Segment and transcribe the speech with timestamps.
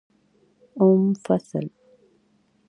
[0.79, 1.65] اووم فصل